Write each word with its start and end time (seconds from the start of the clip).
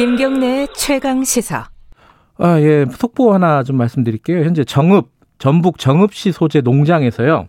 김경래 0.00 0.66
최강 0.74 1.24
시사. 1.24 1.68
아, 2.38 2.58
예. 2.58 2.86
속보 2.90 3.34
하나 3.34 3.62
좀 3.62 3.76
말씀드릴게요. 3.76 4.42
현재 4.46 4.64
정읍, 4.64 5.10
전북 5.38 5.76
정읍시 5.78 6.32
소재 6.32 6.62
농장에서요. 6.62 7.48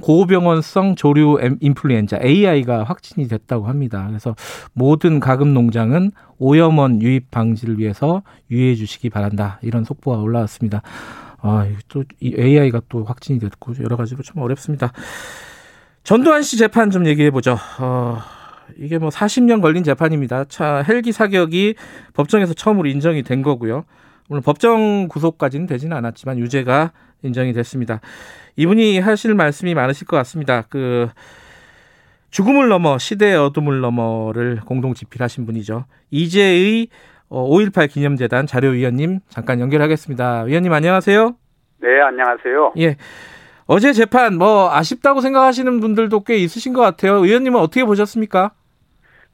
고병원성 0.00 0.94
조류 0.94 1.40
인플루엔자 1.60 2.20
AI가 2.22 2.84
확진이 2.84 3.26
됐다고 3.26 3.66
합니다. 3.66 4.06
그래서 4.06 4.36
모든 4.72 5.18
가금 5.18 5.52
농장은 5.52 6.12
오염원 6.38 7.02
유입 7.02 7.32
방지를 7.32 7.80
위해서 7.80 8.22
유의해 8.52 8.76
주시기 8.76 9.10
바란다. 9.10 9.58
이런 9.62 9.82
속보가 9.82 10.18
올라왔습니다. 10.18 10.80
아, 11.40 11.66
또 11.88 12.04
이 12.20 12.36
AI가 12.38 12.82
또 12.88 13.02
확진이 13.02 13.40
됐고 13.40 13.72
여러 13.82 13.96
가지로 13.96 14.22
좀 14.22 14.40
어렵습니다. 14.42 14.92
전두환 16.04 16.42
씨 16.44 16.56
재판 16.56 16.92
좀 16.92 17.04
얘기해 17.08 17.32
보죠. 17.32 17.58
어, 17.80 18.18
이게 18.78 18.98
뭐 18.98 19.08
40년 19.08 19.60
걸린 19.60 19.84
재판입니다. 19.84 20.44
차 20.44 20.82
헬기 20.86 21.12
사격이 21.12 21.74
법정에서 22.14 22.54
처음으로 22.54 22.88
인정이 22.88 23.22
된 23.22 23.42
거고요. 23.42 23.84
물론 24.28 24.42
법정 24.42 25.08
구속까지는 25.08 25.66
되지는 25.66 25.96
않았지만 25.96 26.38
유죄가 26.38 26.92
인정이 27.22 27.52
됐습니다. 27.52 28.00
이분이 28.56 28.98
하실 29.00 29.34
말씀이 29.34 29.74
많으실 29.74 30.06
것 30.06 30.16
같습니다. 30.18 30.62
그 30.68 31.08
죽음을 32.30 32.68
넘어 32.68 32.98
시대의 32.98 33.36
어둠을 33.36 33.80
넘어를 33.80 34.60
공동 34.64 34.94
집필하신 34.94 35.46
분이죠. 35.46 35.84
이재의 36.10 36.88
5.18 37.30 37.88
기념재단 37.90 38.46
자료위원님 38.46 39.20
잠깐 39.28 39.60
연결하겠습니다. 39.60 40.42
위원님 40.42 40.72
안녕하세요. 40.72 41.36
네, 41.80 42.00
안녕하세요. 42.00 42.72
예. 42.78 42.96
어제 43.66 43.92
재판 43.92 44.36
뭐 44.36 44.70
아쉽다고 44.70 45.20
생각하시는 45.20 45.80
분들도 45.80 46.24
꽤 46.24 46.36
있으신 46.36 46.72
것 46.72 46.82
같아요. 46.82 47.24
의원님은 47.24 47.58
어떻게 47.58 47.84
보셨습니까? 47.84 48.52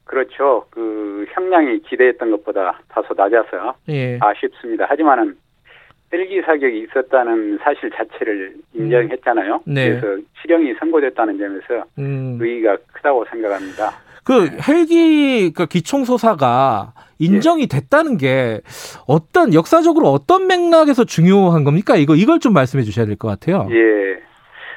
그렇죠. 0.05 0.67
그 0.71 1.25
형량이 1.33 1.81
기대했던 1.83 2.31
것보다 2.33 2.81
다소 2.89 3.15
낮아서 3.17 3.75
예. 3.89 4.19
아쉽습니다. 4.21 4.87
하지만은 4.89 5.37
헬기 6.13 6.41
사격이 6.43 6.81
있었다는 6.81 7.59
사실 7.63 7.91
자체를 7.91 8.55
인정했잖아요. 8.75 9.63
음. 9.67 9.75
네. 9.75 10.01
그래서 10.01 10.21
실형이 10.43 10.75
선고됐다는 10.75 11.39
점에서 11.39 11.85
음. 11.99 12.39
의의가 12.41 12.77
크다고 12.93 13.25
생각합니다. 13.31 13.93
그 14.31 14.49
헬기 14.69 15.53
그 15.53 15.67
기총소사가 15.67 16.93
인정이 17.19 17.67
됐다는 17.67 18.17
게 18.17 18.61
어떤 19.09 19.53
역사적으로 19.55 20.07
어떤 20.11 20.47
맥락에서 20.47 21.03
중요한 21.05 21.65
겁니까? 21.65 21.97
이거 21.97 22.15
이걸 22.15 22.39
좀 22.39 22.53
말씀해 22.53 22.85
주셔야 22.85 23.07
될 23.07 23.17
것 23.17 23.27
같아요. 23.27 23.67
예. 23.73 24.21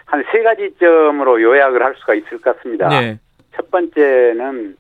한 0.06 0.24
세 0.32 0.42
가지 0.42 0.74
점으로 0.80 1.40
요약을 1.42 1.84
할 1.84 1.94
수가 2.00 2.16
있을 2.16 2.42
것 2.42 2.56
같습니다. 2.58 2.88
네. 2.90 3.20
첫 3.56 3.70
번째는 3.70 4.76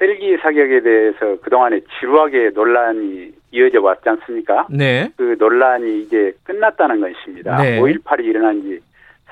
헬기 0.00 0.36
사격에 0.42 0.80
대해서 0.82 1.40
그동안에 1.40 1.80
지루하게 1.98 2.50
논란이 2.54 3.32
이어져 3.52 3.80
왔지 3.80 4.06
않습니까? 4.10 4.66
네. 4.70 5.10
그 5.16 5.36
논란이 5.38 6.02
이제 6.02 6.32
끝났다는 6.44 7.00
것입니다. 7.00 7.56
네. 7.62 7.80
5.18이 7.80 8.24
일어난 8.24 8.60
지 8.62 8.78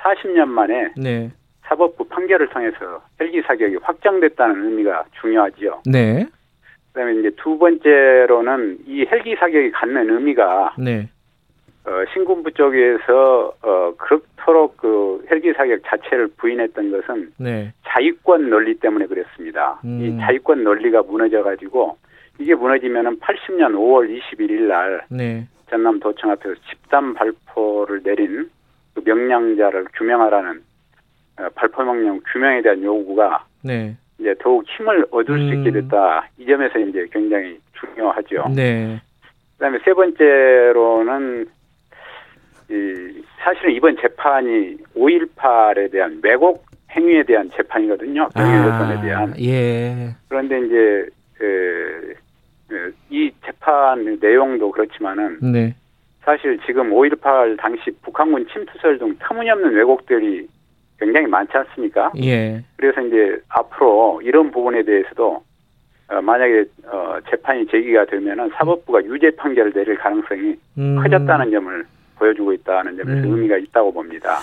40년 0.02 0.46
만에 0.46 0.88
네. 0.96 1.30
사법부 1.68 2.04
판결을 2.08 2.48
통해서 2.48 3.02
헬기 3.20 3.42
사격이 3.42 3.76
확정됐다는 3.82 4.64
의미가 4.64 5.04
중요하지요. 5.20 5.82
네. 5.86 6.26
그다음에 6.92 7.14
이제 7.20 7.30
두 7.36 7.58
번째로는 7.58 8.78
이 8.86 9.06
헬기 9.10 9.36
사격이 9.36 9.70
갖는 9.72 10.10
의미가 10.10 10.74
네. 10.78 11.08
어, 11.84 12.04
신군부 12.12 12.52
쪽에서 12.52 13.52
어, 13.62 13.92
그렇도록 13.96 14.76
그 14.78 15.24
헬기 15.30 15.52
사격 15.52 15.80
자체를 15.86 16.28
부인했던 16.36 16.90
것은 16.90 17.32
네. 17.38 17.72
자유권 17.86 18.50
논리 18.50 18.74
때문에 18.74 19.06
그랬습니다. 19.06 19.80
음. 19.84 20.00
이 20.02 20.18
자유권 20.18 20.64
논리가 20.64 21.02
무너져 21.02 21.42
가지고 21.42 21.96
이게 22.38 22.54
무너지면은 22.54 23.18
80년 23.20 23.72
5월 23.72 24.08
21일 24.08 24.68
날 24.68 25.02
네. 25.10 25.46
전남 25.70 26.00
도청 26.00 26.30
앞에서 26.30 26.54
집단 26.68 27.14
발포를 27.14 28.02
내린 28.02 28.50
그 28.94 29.02
명령자를 29.04 29.86
규명하라는 29.94 30.60
어, 30.60 30.67
발포 31.54 31.84
명령 31.84 32.20
규명에 32.32 32.62
대한 32.62 32.82
요구가 32.82 33.44
네. 33.62 33.96
이제 34.18 34.34
더욱 34.40 34.64
힘을 34.66 35.06
얻을 35.10 35.34
음. 35.34 35.48
수 35.48 35.54
있게 35.54 35.70
음. 35.70 35.74
됐다. 35.74 36.28
이 36.38 36.46
점에서 36.46 36.78
이제 36.78 37.06
굉장히 37.12 37.58
중요하죠. 37.74 38.48
네. 38.54 39.00
그다음에 39.52 39.78
세 39.84 39.92
번째로는 39.92 41.46
이 42.70 43.22
사실은 43.38 43.72
이번 43.72 43.96
재판이 43.96 44.76
5.18에 44.94 45.90
대한 45.90 46.20
왜곡 46.22 46.66
행위에 46.90 47.22
대한 47.22 47.50
재판이거든요. 47.56 48.28
경영여건에 48.34 48.94
아, 48.94 49.00
대한. 49.00 49.34
예. 49.40 50.14
그런데 50.28 50.58
이제 50.60 51.06
그, 51.34 52.14
그, 52.68 52.94
이 53.10 53.30
재판 53.44 54.18
내용도 54.20 54.70
그렇지만은 54.70 55.38
네. 55.40 55.74
사실 56.22 56.58
지금 56.66 56.90
5.18 56.90 57.58
당시 57.58 57.90
북한군 58.02 58.46
침투설 58.52 58.98
등 58.98 59.16
터무니없는 59.18 59.74
왜곡들이 59.74 60.46
굉장히 60.98 61.26
많지 61.26 61.52
않습니까? 61.56 62.12
예. 62.22 62.62
그래서 62.76 63.00
이제 63.02 63.40
앞으로 63.48 64.20
이런 64.24 64.50
부분에 64.50 64.82
대해서도 64.82 65.42
어, 66.10 66.20
만약에 66.22 66.64
어, 66.86 67.18
재판이 67.30 67.66
제기가 67.66 68.06
되면은 68.06 68.50
사법부가 68.54 69.04
유죄 69.04 69.30
판결을 69.36 69.72
내릴 69.72 69.96
가능성이 69.96 70.56
음. 70.78 70.96
커졌다는 71.02 71.50
점을 71.50 71.84
보여주고 72.16 72.52
있다는 72.54 72.96
점에서 72.96 73.28
음. 73.28 73.34
의미가 73.34 73.58
있다고 73.58 73.92
봅니다. 73.92 74.38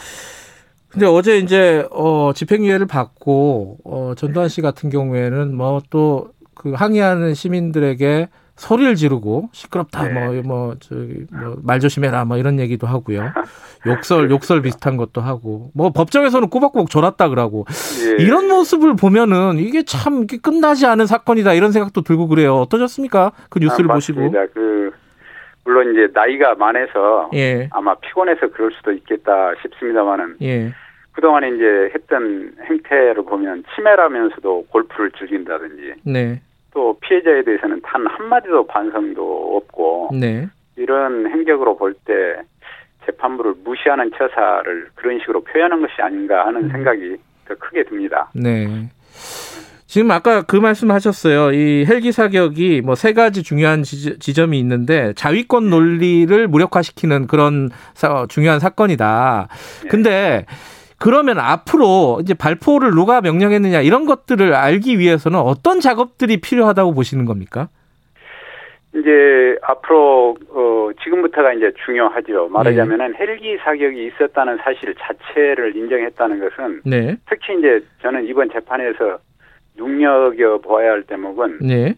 근데 0.90 1.08
어제 1.08 1.38
이제 1.38 1.86
어 1.92 2.32
집행유예를 2.34 2.88
받고 2.88 3.80
어 3.84 4.14
전두환 4.16 4.48
씨 4.48 4.62
같은 4.62 4.90
경우에는 4.90 5.54
뭐 5.56 5.82
또 5.90 6.36
그 6.56 6.72
항의하는 6.72 7.36
시민들에게 7.36 8.28
소리를 8.56 8.96
지르고 8.96 9.50
시끄럽다 9.52 10.08
네. 10.08 10.42
뭐뭐 10.42 10.76
저기 10.80 11.26
뭐말 11.32 11.80
조심해라 11.80 12.26
뭐 12.26 12.38
이런 12.38 12.60
얘기도 12.60 12.88
하고요. 12.88 13.32
욕설 13.86 14.32
욕설 14.32 14.62
비슷한 14.62 14.98
것도 14.98 15.22
하고 15.22 15.72
뭐 15.74 15.92
법정에서는 15.92 16.50
꼬박꼬박 16.50 16.90
졸았다 16.90 17.30
그러고 17.30 17.66
예. 18.06 18.24
이런 18.24 18.48
모습을 18.48 18.96
보면은 18.96 19.58
이게 19.58 19.84
참 19.84 20.24
이게 20.24 20.38
끝나지 20.38 20.86
않은 20.86 21.06
사건이다 21.06 21.54
이런 21.54 21.72
생각도 21.72 22.02
들고 22.02 22.28
그래요. 22.28 22.56
어떠셨습니까? 22.56 23.34
그 23.50 23.60
뉴스를 23.60 23.92
아, 23.92 23.96
보시고. 23.96 24.32
그 24.54 24.92
물론 25.66 25.92
이제 25.92 26.08
나이가 26.14 26.56
많아서 26.56 27.30
예. 27.34 27.68
아마 27.72 27.96
피곤해서 27.96 28.48
그럴 28.54 28.72
수도 28.72 28.94
있겠다 28.94 29.54
싶습니다만은 29.62 30.38
예. 30.44 30.72
그동안에 31.12 31.50
이제 31.50 31.92
했던 31.94 32.54
행태를 32.70 33.24
보면 33.26 33.64
치매라면서도 33.74 34.68
골프를 34.70 35.12
즐긴다든지 35.12 35.94
네. 36.04 36.42
또 36.75 36.96
피해자에 37.00 37.41
대해서는 37.44 37.81
단 37.81 38.06
한마디도 38.06 38.68
반성도 38.68 39.56
없고 39.58 40.09
네. 40.19 40.47
이런 40.75 41.25
행적으로 41.31 41.75
볼 41.78 41.96
때 42.06 42.13
재판부를 43.06 43.53
무시하는 43.63 44.12
처사를 44.18 44.90
그런 44.96 45.18
식으로 45.19 45.41
표현한 45.44 45.81
것이 45.81 45.94
아닌가 46.02 46.46
하는 46.46 46.66
음. 46.66 46.72
생각이 46.72 47.16
더 47.47 47.56
크게 47.56 47.84
듭니다. 47.86 48.30
네. 48.36 48.90
지금 49.86 50.12
아까 50.12 50.41
그 50.41 50.56
말씀하셨어요. 50.58 51.53
이 51.53 51.86
헬기 51.88 52.12
사격이 52.12 52.81
뭐 52.84 52.96
세 52.96 53.13
가지 53.13 53.44
중요한 53.44 53.84
지점이 53.84 54.59
있는데 54.59 55.13
자위권 55.13 55.69
논리를 55.69 56.47
무력화시키는 56.47 57.28
그런 57.28 57.69
사, 57.94 58.25
중요한 58.28 58.59
사건이다. 58.59 59.47
네. 59.84 59.88
근데 59.88 60.46
그러면 61.00 61.39
앞으로 61.39 62.19
이제 62.22 62.33
발포를 62.33 62.91
누가 62.91 63.22
명령했느냐 63.22 63.81
이런 63.81 64.06
것들을 64.06 64.53
알기 64.53 65.00
위해서는 65.00 65.39
어떤 65.39 65.79
작업들이 65.79 66.38
필요하다고 66.38 66.94
보시는 66.94 67.25
겁니까? 67.25 67.67
이제 68.95 69.57
앞으로 69.61 70.38
어 70.50 70.89
지금부터가 71.03 71.53
이제 71.53 71.73
중요하죠. 71.85 72.47
말하자면은 72.47 73.11
네. 73.11 73.17
헬기 73.19 73.57
사격이 73.57 74.07
있었다는 74.07 74.57
사실 74.63 74.95
자체를 74.97 75.75
인정했다는 75.75 76.39
것은 76.39 76.81
네. 76.86 77.18
특히 77.30 77.57
이제 77.59 77.83
저는 78.01 78.25
이번 78.25 78.50
재판에서 78.50 79.19
눈여겨 79.75 80.59
보아야 80.59 80.91
할 80.91 81.03
대목은 81.03 81.59
네. 81.59 81.94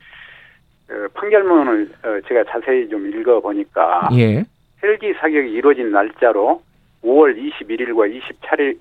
어, 0.89 1.07
판결문을 1.13 1.89
어, 2.03 2.19
제가 2.27 2.45
자세히 2.45 2.89
좀 2.89 3.07
읽어 3.07 3.41
보니까 3.41 4.09
예. 4.13 4.43
헬기 4.81 5.13
사격이 5.13 5.51
이루어진 5.51 5.91
날짜로 5.91 6.61
5월 7.03 7.35
21일과 7.38 8.11
27일, 8.11 8.77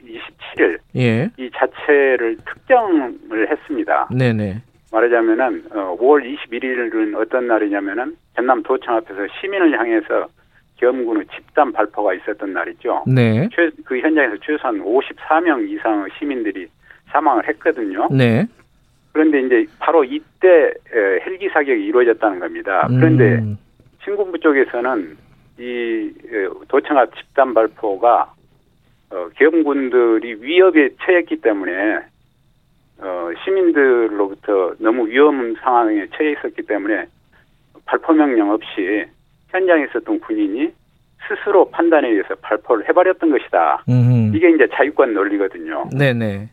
27일 0.56 0.78
예. 0.96 1.30
이 1.36 1.50
자체를 1.54 2.36
특정을 2.44 3.50
했습니다. 3.50 4.08
네네. 4.10 4.62
말하자면은 4.92 5.64
어, 5.72 5.96
5월 6.00 6.22
21일은 6.24 7.14
어떤 7.16 7.46
날이냐면은 7.46 8.16
전남 8.34 8.62
도청 8.62 8.96
앞에서 8.96 9.26
시민을 9.40 9.78
향해서 9.78 10.28
겸군의 10.76 11.26
집단 11.34 11.72
발포가 11.72 12.14
있었던 12.14 12.52
날이죠. 12.52 13.04
네. 13.06 13.48
최, 13.54 13.70
그 13.84 13.98
현장에서 13.98 14.36
최소한 14.42 14.82
54명 14.82 15.68
이상의 15.68 16.10
시민들이 16.18 16.66
사망을 17.10 17.46
했거든요. 17.48 18.08
네. 18.10 18.46
그런데 19.12 19.40
이제 19.40 19.72
바로 19.78 20.04
이때 20.04 20.72
헬기 21.24 21.48
사격이 21.48 21.82
이루어졌다는 21.82 22.38
겁니다. 22.38 22.86
그런데 22.88 23.36
음. 23.36 23.56
신군부 24.04 24.38
쪽에서는 24.38 25.16
이 25.58 26.12
도청 26.68 26.98
앞 26.98 27.14
집단 27.16 27.54
발포가 27.54 28.32
어, 29.10 29.28
계엄군들이 29.36 30.42
위협에 30.42 30.90
처했기 31.00 31.40
때문에 31.40 32.00
어, 32.98 33.30
시민들로부터 33.44 34.74
너무 34.78 35.06
위험 35.08 35.54
상황에 35.56 36.06
처해 36.16 36.32
있었기 36.32 36.62
때문에 36.62 37.06
발포 37.84 38.12
명령 38.12 38.50
없이 38.50 39.04
현장에 39.48 39.84
있었던 39.84 40.20
군인이 40.20 40.72
스스로 41.28 41.70
판단에 41.70 42.08
의해서 42.08 42.34
발포를 42.36 42.88
해버렸던 42.88 43.30
것이다. 43.30 43.84
음흠. 43.88 44.36
이게 44.36 44.50
이제 44.50 44.68
자유권 44.72 45.14
논리거든요. 45.14 45.88
네네. 45.96 46.48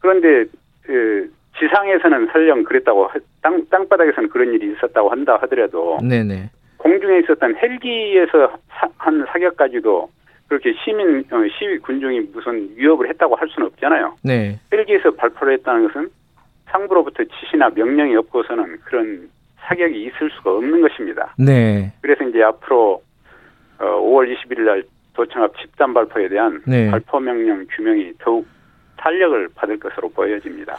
그런데 0.00 0.44
그 0.82 1.30
지상에서는 1.58 2.28
설령 2.32 2.64
그랬다고 2.64 3.10
땅 3.42 3.64
땅바닥에서는 3.68 4.28
그런 4.30 4.52
일이 4.52 4.72
있었다고 4.72 5.10
한다 5.10 5.38
하더라도 5.42 5.98
네네. 6.02 6.50
공중에 6.78 7.18
있었던 7.20 7.56
헬기에서 7.56 8.52
사, 8.70 8.88
한 8.96 9.24
사격까지도 9.26 10.10
그렇게 10.48 10.72
시민 10.82 11.18
어, 11.30 11.36
시위 11.58 11.78
군중이 11.78 12.20
무슨 12.32 12.70
위협을 12.76 13.08
했다고 13.10 13.36
할 13.36 13.48
수는 13.48 13.66
없잖아요. 13.68 14.16
네. 14.24 14.58
헬기에서 14.72 15.10
발포를 15.12 15.54
했다는 15.54 15.88
것은 15.88 16.08
상부로부터 16.66 17.24
지시나 17.24 17.70
명령이 17.70 18.16
없고서는 18.16 18.78
그런 18.84 19.28
사격이 19.60 20.02
있을 20.04 20.30
수가 20.30 20.56
없는 20.56 20.80
것입니다. 20.80 21.34
네. 21.38 21.92
그래서 22.00 22.24
이제 22.24 22.42
앞으로 22.42 23.02
어, 23.78 23.84
5월 23.84 24.34
21일 24.34 24.60
날 24.62 24.82
도청합 25.14 25.56
집단 25.58 25.92
발포에 25.92 26.28
대한 26.28 26.62
네. 26.66 26.90
발포 26.90 27.20
명령 27.20 27.66
규명이 27.70 28.12
더욱 28.18 28.46
탄력을 28.98 29.48
받을 29.54 29.78
것으로 29.78 30.08
보여집니다. 30.10 30.76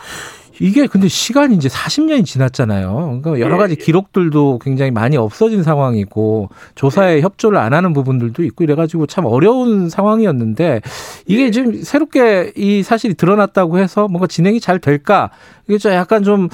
이게 0.62 0.88
근데 0.88 1.07
시간이 1.07 1.56
이제 1.56 1.69
40년이 1.69 2.25
지났잖아요. 2.25 3.21
그러니까 3.21 3.39
여러 3.39 3.57
가지 3.57 3.75
예, 3.75 3.77
예. 3.80 3.83
기록들도 3.83 4.60
굉장히 4.62 4.92
많이 4.92 5.16
없어진 5.16 5.63
상황이고 5.63 6.50
조사에 6.75 7.16
네. 7.16 7.21
협조를 7.21 7.57
안 7.57 7.74
하는 7.74 7.94
부분들도 7.94 8.44
있고 8.44 8.63
이래가지고 8.66 9.06
참 9.06 9.25
어려운 9.25 9.89
상황이었는데 9.89 10.81
이게 11.27 11.45
네. 11.45 11.51
지금 11.51 11.74
새롭게 11.74 12.51
이 12.56 12.83
사실이 12.83 13.13
드러났다고 13.13 13.77
해서 13.77 14.07
뭔가 14.07 14.27
진행이 14.27 14.60
잘 14.60 14.80
될까 14.80 15.31
이게 15.68 15.77
좀 15.77 15.94
약간 15.94 16.24
좀 16.24 16.50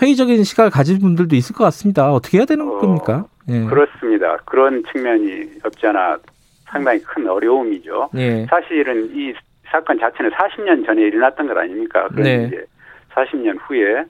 회의적인 0.00 0.44
시각을 0.44 0.70
가진 0.70 0.98
분들도 0.98 1.36
있을 1.36 1.54
것 1.54 1.64
같습니다. 1.64 2.10
어떻게 2.12 2.38
해야 2.38 2.46
되는 2.46 2.66
어, 2.66 2.78
겁니까? 2.78 3.26
예. 3.50 3.64
그렇습니다. 3.64 4.38
그런 4.46 4.82
측면이 4.90 5.60
없지 5.64 5.86
않아 5.88 6.18
상당히 6.70 7.00
큰 7.02 7.28
어려움이죠. 7.28 8.10
예. 8.16 8.46
사실은 8.48 9.10
이 9.14 9.32
사건 9.70 9.98
자체는 9.98 10.30
40년 10.30 10.86
전에 10.86 11.02
일어났던 11.02 11.46
것 11.46 11.56
아닙니까? 11.56 12.08
그런데 12.10 12.36
네. 12.36 12.46
이제 12.46 12.64
40년 13.14 13.58
후에 13.60 14.04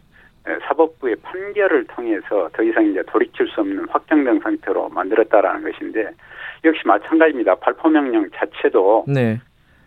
사법부의 0.66 1.16
판결을 1.22 1.84
통해서 1.86 2.48
더 2.52 2.62
이상 2.62 2.86
이제 2.86 3.02
돌이킬 3.06 3.48
수 3.48 3.60
없는 3.60 3.86
확정된 3.88 4.40
상태로 4.40 4.88
만들었다라는 4.88 5.70
것인데 5.70 6.10
역시 6.64 6.82
마찬가지입니다. 6.86 7.56
발포 7.56 7.88
명령 7.88 8.28
자체도 8.34 9.04
네. 9.08 9.40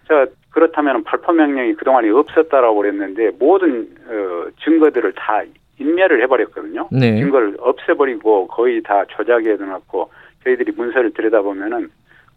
자 0.08 0.28
그렇다면 0.52 1.04
발포 1.04 1.32
명령이 1.32 1.74
그동안에 1.76 2.10
없었다라고 2.10 2.76
그랬는데 2.76 3.32
모든 3.40 3.88
어, 4.08 4.50
증거들을 4.64 5.14
다 5.14 5.42
인멸을 5.80 6.22
해버렸거든요. 6.24 6.90
네. 6.92 7.18
증거를 7.18 7.56
없애버리고 7.60 8.48
거의 8.48 8.84
다 8.84 9.04
조작해 9.06 9.56
놔놓고 9.56 10.12
저희들이 10.44 10.74
문서를 10.74 11.14
들여다보면은 11.14 11.90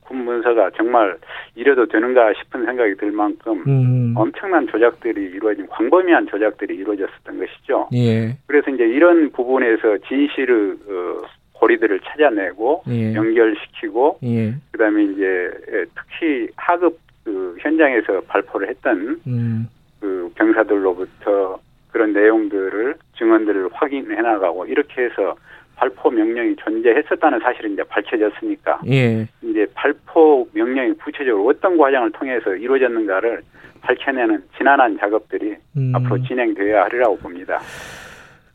군 0.04 0.24
문서가 0.24 0.70
정말 0.76 1.16
이래도 1.54 1.86
되는가 1.86 2.32
싶은 2.34 2.64
생각이 2.64 2.94
들 2.96 3.10
만큼 3.10 3.62
음. 3.66 4.14
엄청난 4.16 4.66
조작들이 4.66 5.22
이루어진 5.22 5.66
광범위한 5.66 6.26
조작들이 6.28 6.76
이루어졌었던 6.76 7.38
것이죠. 7.38 7.88
예. 7.94 8.36
그래서 8.46 8.70
이제 8.70 8.84
이런 8.84 9.30
부분에서 9.30 9.98
진실의 10.06 10.72
어, 10.88 11.22
고리들을 11.54 12.00
찾아내고 12.00 12.84
예. 12.88 13.14
연결시키고 13.14 14.18
예. 14.24 14.54
그다음에 14.72 15.04
이제 15.04 15.50
특히 15.94 16.48
하급 16.56 16.98
그 17.24 17.56
현장에서 17.60 18.20
발포를 18.28 18.68
했던 18.68 19.20
음. 19.26 19.68
그 20.00 20.30
병사들로부터 20.34 21.58
그런 21.90 22.12
내용들을 22.12 22.94
증언들을 23.16 23.70
확인해 23.72 24.20
나가고 24.20 24.66
이렇게 24.66 25.04
해서 25.04 25.34
발포 25.76 26.10
명령이 26.10 26.56
존재했었다는 26.56 27.40
사실이 27.40 27.72
이제 27.72 27.82
밝혀졌으니까 27.84 28.80
예. 28.88 29.26
이제 29.54 29.66
발포 29.72 30.48
명령이 30.52 30.94
구체적으로 30.94 31.46
어떤 31.46 31.78
과정을 31.78 32.10
통해서 32.10 32.54
이루어졌는가를 32.56 33.42
밝혀내는 33.82 34.42
지난한 34.58 34.98
작업들이 34.98 35.54
음. 35.76 35.92
앞으로 35.94 36.20
진행되어야 36.24 36.84
하리라고 36.84 37.16
봅니다. 37.18 37.60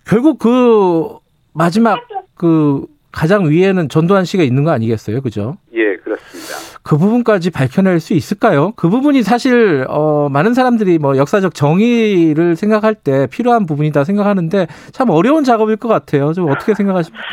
결국 0.05 0.39
그 0.39 1.17
마지막 1.53 2.05
그 2.35 2.85
가장 3.11 3.49
위에는 3.49 3.87
전두환 3.87 4.25
씨가 4.25 4.43
있는 4.43 4.65
거 4.65 4.71
아니겠어요, 4.71 5.21
그죠? 5.21 5.55
예, 5.73 5.95
그렇습니다. 5.97 6.79
그 6.83 6.97
부분까지 6.97 7.51
밝혀낼 7.51 7.99
수 7.99 8.13
있을까요? 8.13 8.73
그 8.75 8.89
부분이 8.89 9.23
사실 9.23 9.85
어 9.87 10.27
많은 10.29 10.53
사람들이 10.53 10.97
뭐 10.97 11.15
역사적 11.15 11.53
정의를 11.53 12.55
생각할 12.55 12.95
때 12.95 13.27
필요한 13.27 13.65
부분이다 13.65 14.03
생각하는데 14.03 14.67
참 14.91 15.09
어려운 15.11 15.43
작업일 15.43 15.77
것 15.77 15.87
같아요. 15.87 16.33
좀 16.33 16.49
어떻게 16.49 16.73
생각하십니까? 16.73 17.23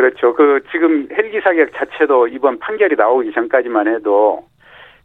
그렇죠. 0.00 0.32
그 0.32 0.60
지금 0.72 1.06
헬기 1.12 1.40
사격 1.42 1.74
자체도 1.74 2.28
이번 2.28 2.58
판결이 2.58 2.96
나오기 2.96 3.32
전까지만 3.32 3.86
해도 3.86 4.42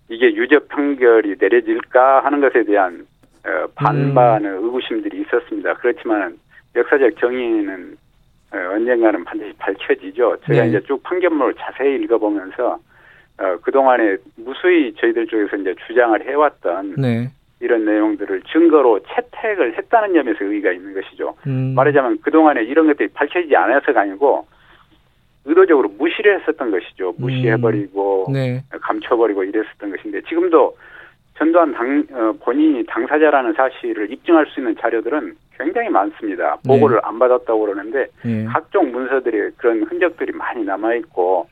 이게 0.07 0.33
유죄 0.33 0.57
판결이 0.69 1.35
내려질까 1.37 2.23
하는 2.23 2.39
것에 2.39 2.63
대한 2.63 3.05
어, 3.45 3.67
반반의 3.75 4.51
음. 4.51 4.63
의구심들이 4.63 5.21
있었습니다. 5.21 5.73
그렇지만 5.75 6.37
역사적 6.77 7.17
정의는 7.19 7.97
어, 8.53 8.57
언젠가는 8.73 9.25
반드시 9.25 9.51
밝혀지죠. 9.57 10.37
제가 10.47 10.63
네. 10.63 10.69
이제 10.69 10.81
쭉 10.87 11.03
판결문을 11.03 11.55
자세히 11.55 11.95
읽어보면서 11.95 12.79
어, 13.37 13.57
그동안에 13.63 14.15
무수히 14.37 14.93
저희들 14.95 15.27
쪽에서 15.27 15.57
이제 15.57 15.75
주장을 15.87 16.25
해왔던 16.25 16.95
네. 16.97 17.29
이런 17.59 17.83
내용들을 17.83 18.43
증거로 18.43 19.01
채택을 19.13 19.77
했다는 19.77 20.13
점에서 20.13 20.45
의의가 20.45 20.71
있는 20.71 20.93
것이죠. 20.93 21.35
음. 21.47 21.73
말하자면 21.75 22.21
그동안에 22.21 22.63
이런 22.63 22.87
것들이 22.87 23.09
밝혀지지 23.09 23.53
않아서가 23.57 24.01
아니고 24.01 24.47
의도적으로 25.45 25.89
무시를 25.97 26.39
했었던 26.39 26.71
것이죠. 26.71 27.13
무시해버리고 27.17 28.25
음. 28.29 28.33
네. 28.33 28.63
감춰버리고 28.81 29.43
이랬었던 29.43 29.91
것인데 29.91 30.21
지금도 30.21 30.75
전두환 31.37 31.73
당 31.73 32.05
어, 32.11 32.33
본인이 32.43 32.83
당사자라는 32.85 33.53
사실을 33.53 34.11
입증할 34.11 34.45
수 34.47 34.59
있는 34.59 34.75
자료들은 34.79 35.35
굉장히 35.57 35.89
많습니다. 35.89 36.57
보고를 36.65 36.97
네. 36.97 37.01
안 37.03 37.19
받았다고 37.19 37.59
그러는데 37.59 38.07
네. 38.23 38.45
각종 38.45 38.91
문서들이 38.91 39.51
그런 39.57 39.83
흔적들이 39.83 40.31
많이 40.31 40.63
남아 40.63 40.95
있고 40.95 41.47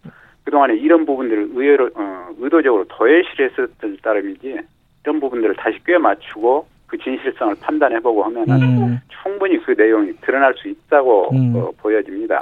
그동안에 0.46 0.76
이런 0.76 1.06
부분들을 1.06 1.50
의외로 1.54 1.90
어, 1.96 2.30
의도적으로 2.40 2.86
도외시를 2.86 3.52
했었던 3.52 3.98
따름이지 4.02 4.60
이런 5.04 5.20
부분들을 5.20 5.56
다시 5.56 5.78
꿰 5.86 5.98
맞추고 5.98 6.73
그 6.94 6.98
진실성을 7.00 7.56
판단해보고 7.60 8.24
하면은 8.26 8.62
음. 8.62 9.00
충분히 9.24 9.58
그 9.66 9.72
내용이 9.72 10.12
드러날 10.22 10.54
수 10.56 10.68
있다고 10.68 11.32
음. 11.34 11.56
어, 11.56 11.72
보여집니다. 11.78 12.40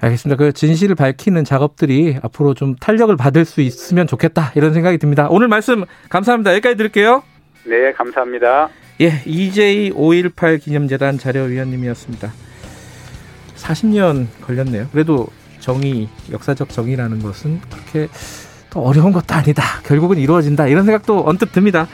알겠습니다. 0.00 0.42
그 0.42 0.52
진실을 0.52 0.94
밝히는 0.94 1.44
작업들이 1.44 2.16
앞으로 2.22 2.54
좀 2.54 2.74
탄력을 2.76 3.14
받을 3.18 3.44
수 3.44 3.60
있으면 3.60 4.06
좋겠다 4.06 4.52
이런 4.54 4.72
생각이 4.72 4.96
듭니다. 4.96 5.28
오늘 5.30 5.48
말씀 5.48 5.84
감사합니다. 6.08 6.52
여기까지 6.52 6.76
드릴게요. 6.76 7.22
네, 7.66 7.92
감사합니다. 7.92 8.70
예, 9.02 9.10
EJ 9.26 9.90
5.18 9.90 10.62
기념재단 10.62 11.18
자료위원님이었습니다. 11.18 12.28
40년 13.56 14.26
걸렸네요. 14.40 14.86
그래도 14.90 15.26
정의, 15.60 16.08
역사적 16.30 16.70
정의라는 16.70 17.18
것은 17.18 17.60
그렇게 17.70 18.08
또 18.72 18.80
어려운 18.80 19.12
것도 19.12 19.34
아니다. 19.34 19.62
결국은 19.84 20.16
이루어진다. 20.18 20.66
이런 20.66 20.86
생각도 20.86 21.24
언뜻 21.26 21.52
듭니다. 21.52 21.86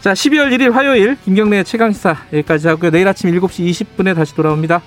자, 0.00 0.12
12월 0.12 0.50
1일 0.52 0.72
화요일 0.72 1.16
김경래 1.24 1.62
최강시사 1.62 2.16
여기까지 2.32 2.66
하고요. 2.66 2.90
내일 2.90 3.06
아침 3.06 3.30
7시 3.30 3.70
20분에 3.70 4.16
다시 4.16 4.34
돌아옵니다. 4.34 4.82